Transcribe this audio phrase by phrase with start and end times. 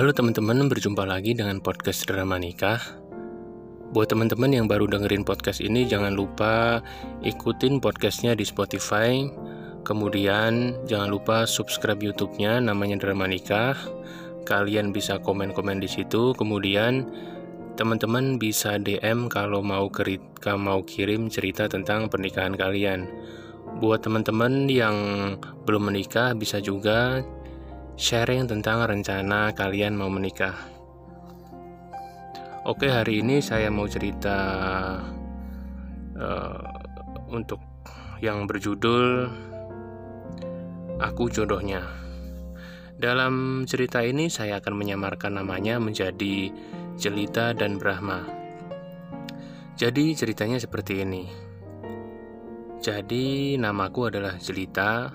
[0.00, 2.80] Halo teman-teman, berjumpa lagi dengan podcast Drama Nikah.
[3.92, 6.80] Buat teman-teman yang baru dengerin podcast ini, jangan lupa
[7.20, 9.28] ikutin podcastnya di Spotify.
[9.84, 13.76] Kemudian jangan lupa subscribe YouTube-nya, namanya Drama Nikah.
[14.48, 16.32] Kalian bisa komen-komen di situ.
[16.32, 17.04] Kemudian
[17.76, 23.04] teman-teman bisa DM kalau mau kerita, mau kirim cerita tentang pernikahan kalian.
[23.84, 24.96] Buat teman-teman yang
[25.68, 27.20] belum menikah, bisa juga
[28.00, 30.56] sharing tentang rencana kalian mau menikah.
[32.64, 34.36] Oke, hari ini saya mau cerita
[36.16, 36.64] uh,
[37.28, 37.60] untuk
[38.24, 39.28] yang berjudul
[40.96, 41.84] Aku Jodohnya.
[42.96, 46.48] Dalam cerita ini saya akan menyamarkan namanya menjadi
[46.96, 48.24] Jelita dan Brahma.
[49.76, 51.28] Jadi ceritanya seperti ini.
[52.80, 55.12] Jadi namaku adalah Jelita,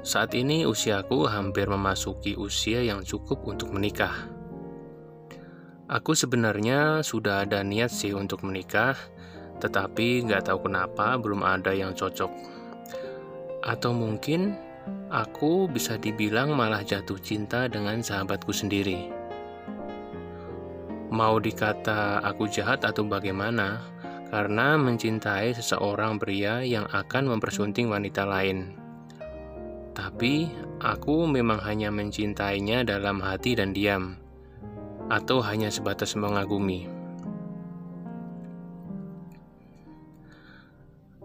[0.00, 4.32] saat ini usiaku hampir memasuki usia yang cukup untuk menikah.
[5.92, 8.96] Aku sebenarnya sudah ada niat sih untuk menikah,
[9.60, 12.32] tetapi nggak tahu kenapa belum ada yang cocok.
[13.60, 14.56] Atau mungkin
[15.12, 19.12] aku bisa dibilang malah jatuh cinta dengan sahabatku sendiri.
[21.12, 23.84] Mau dikata aku jahat atau bagaimana,
[24.32, 28.79] karena mencintai seseorang pria yang akan mempersunting wanita lain.
[29.90, 30.46] Tapi
[30.78, 34.14] aku memang hanya mencintainya dalam hati dan diam,
[35.10, 36.86] atau hanya sebatas mengagumi.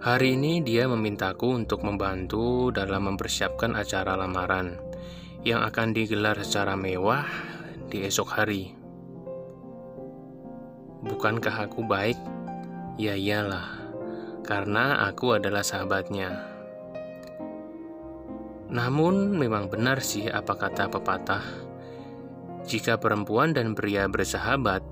[0.00, 4.80] Hari ini dia memintaku untuk membantu dalam mempersiapkan acara lamaran
[5.44, 7.28] yang akan digelar secara mewah
[7.92, 8.72] di esok hari.
[11.04, 12.16] Bukankah aku baik?
[13.00, 13.76] Ya iyalah,
[14.44, 16.49] karena aku adalah sahabatnya.
[18.70, 21.42] Namun memang benar sih apa kata pepatah.
[22.70, 24.86] Jika perempuan dan pria bersahabat,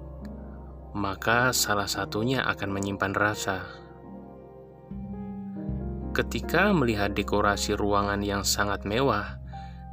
[0.99, 3.63] maka salah satunya akan menyimpan rasa.
[6.11, 9.39] Ketika melihat dekorasi ruangan yang sangat mewah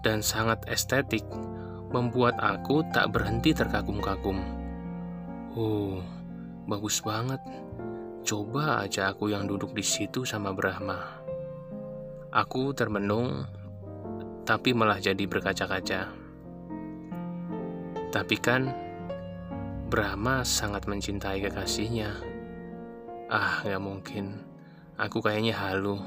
[0.02, 1.22] dan sangat estetik,
[1.94, 4.42] membuat aku tak berhenti terkagum-kagum.
[5.54, 6.02] Oh,
[6.66, 7.40] bagus banget.
[8.26, 11.22] Coba aja aku yang duduk di situ sama Brahma.
[12.34, 13.46] Aku termenung
[14.46, 16.14] tapi malah jadi berkaca-kaca.
[18.14, 18.70] Tapi kan,
[19.90, 22.14] Brahma sangat mencintai kekasihnya.
[23.28, 24.38] Ah, gak mungkin.
[25.02, 25.98] Aku kayaknya halu.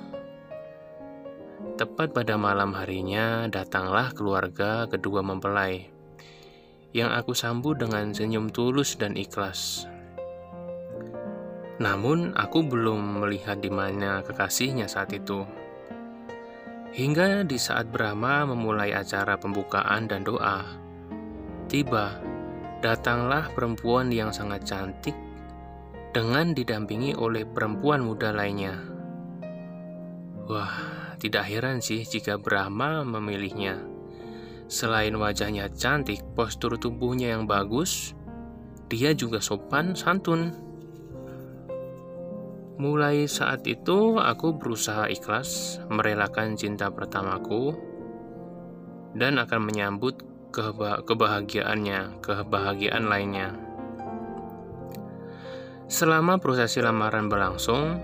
[1.74, 5.90] Tepat pada malam harinya, datanglah keluarga kedua mempelai.
[6.94, 9.90] Yang aku sambut dengan senyum tulus dan ikhlas.
[11.82, 15.42] Namun, aku belum melihat di mana kekasihnya saat itu.
[16.98, 20.66] Hingga di saat Brahma memulai acara pembukaan dan doa,
[21.70, 22.18] tiba
[22.82, 25.14] datanglah perempuan yang sangat cantik
[26.10, 28.82] dengan didampingi oleh perempuan muda lainnya.
[30.50, 30.74] Wah,
[31.22, 33.78] tidak heran sih jika Brahma memilihnya.
[34.66, 38.10] Selain wajahnya cantik, postur tubuhnya yang bagus,
[38.90, 40.50] dia juga sopan santun.
[42.78, 47.74] Mulai saat itu, aku berusaha ikhlas merelakan cinta pertamaku
[49.18, 50.22] dan akan menyambut
[51.02, 53.50] kebahagiaannya, kebahagiaan lainnya.
[55.90, 57.98] Selama prosesi lamaran berlangsung,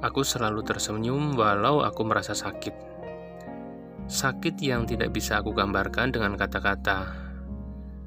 [0.00, 2.72] aku selalu tersenyum walau aku merasa sakit.
[4.08, 7.12] Sakit yang tidak bisa aku gambarkan dengan kata-kata.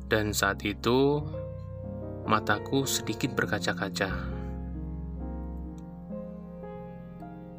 [0.09, 1.21] Dan saat itu,
[2.25, 4.32] mataku sedikit berkaca-kaca.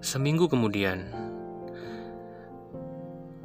[0.05, 1.09] Seminggu kemudian,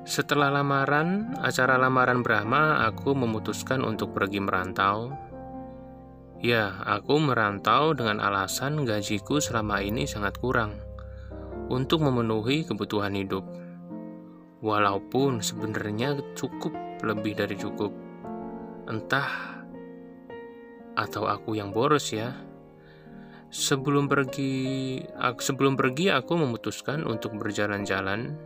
[0.04, 5.16] setelah lamaran, acara lamaran Brahma, aku memutuskan untuk pergi merantau.
[6.44, 10.76] Ya, aku merantau dengan alasan gajiku selama ini sangat kurang
[11.72, 13.48] untuk memenuhi kebutuhan hidup.
[14.60, 16.76] Walaupun sebenarnya cukup
[17.08, 17.96] lebih dari cukup.
[18.84, 19.64] Entah
[21.00, 22.49] atau aku yang boros ya.
[23.60, 28.40] Sebelum pergi, sebelum pergi aku memutuskan untuk berjalan-jalan.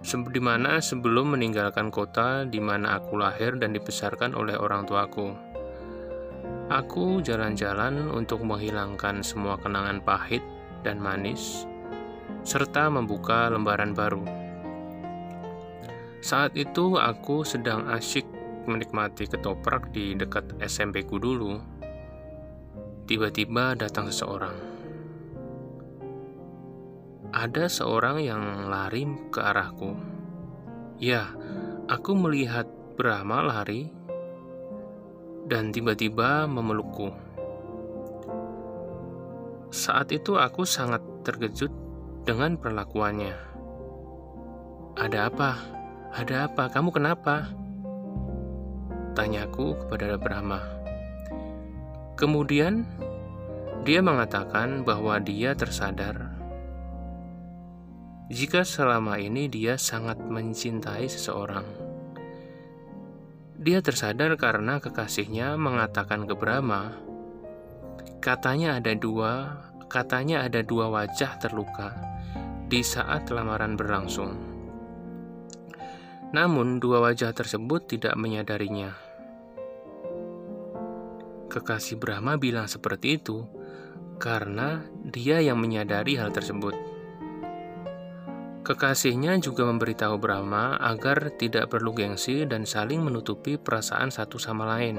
[0.00, 5.36] Di mana sebelum meninggalkan kota di mana aku lahir dan dibesarkan oleh orang tuaku.
[6.72, 10.40] Aku jalan-jalan untuk menghilangkan semua kenangan pahit
[10.88, 11.68] dan manis,
[12.48, 14.24] serta membuka lembaran baru.
[16.24, 18.24] Saat itu aku sedang asyik
[18.64, 21.73] menikmati ketoprak di dekat SMP ku dulu,
[23.04, 24.56] tiba-tiba datang seseorang.
[27.34, 29.92] Ada seorang yang lari ke arahku.
[31.02, 31.34] Ya,
[31.84, 32.64] Aku melihat
[32.96, 33.92] Brahma lari
[35.44, 37.12] dan tiba-tiba memelukku.
[39.68, 41.68] Saat itu aku sangat terkejut
[42.24, 43.36] dengan perlakuannya.
[44.96, 45.50] Ada apa?
[46.16, 46.72] Ada apa?
[46.72, 47.52] Kamu kenapa?
[49.12, 50.83] Tanyaku kepada Brahma.
[52.14, 52.86] Kemudian
[53.82, 56.34] dia mengatakan bahwa dia tersadar
[58.32, 61.68] jika selama ini dia sangat mencintai seseorang.
[63.60, 66.96] Dia tersadar karena kekasihnya mengatakan ke Brahma,
[68.24, 69.60] katanya ada dua,
[69.92, 71.92] katanya ada dua wajah terluka
[72.72, 74.32] di saat lamaran berlangsung.
[76.32, 79.13] Namun dua wajah tersebut tidak menyadarinya.
[81.54, 83.46] Kekasih Brahma bilang seperti itu
[84.18, 86.74] karena dia yang menyadari hal tersebut.
[88.66, 94.98] Kekasihnya juga memberitahu Brahma agar tidak perlu gengsi dan saling menutupi perasaan satu sama lain.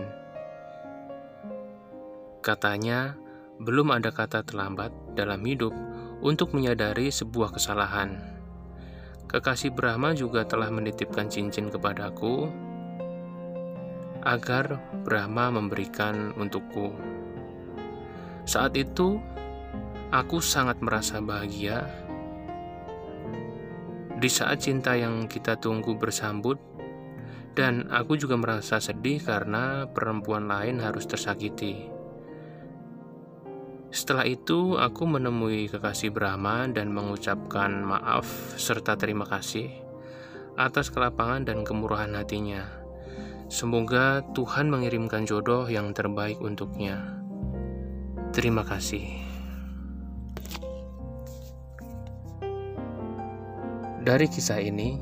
[2.39, 3.19] Katanya,
[3.59, 5.75] belum ada kata terlambat dalam hidup
[6.23, 8.15] untuk menyadari sebuah kesalahan.
[9.27, 12.47] Kekasih Brahma juga telah menitipkan cincin kepadaku
[14.25, 16.91] agar Brahma memberikan untukku.
[18.49, 19.21] Saat itu,
[20.09, 21.85] aku sangat merasa bahagia
[24.15, 26.57] di saat cinta yang kita tunggu bersambut,
[27.53, 31.91] dan aku juga merasa sedih karena perempuan lain harus tersakiti.
[33.91, 38.27] Setelah itu, aku menemui kekasih Brahma dan mengucapkan maaf
[38.59, 39.71] serta terima kasih
[40.55, 42.84] atas kelapangan dan kemurahan hatinya.
[43.45, 46.97] Semoga Tuhan mengirimkan jodoh yang terbaik untuknya.
[48.33, 49.05] Terima kasih.
[54.01, 54.97] Dari kisah ini,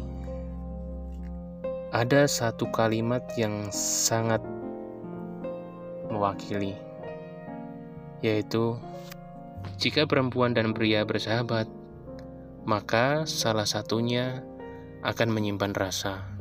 [1.96, 4.44] ada satu kalimat yang sangat
[6.12, 6.76] mewakili,
[8.20, 8.76] yaitu:
[9.80, 11.72] "Jika perempuan dan pria bersahabat,
[12.68, 14.44] maka salah satunya
[15.00, 16.33] akan menyimpan rasa."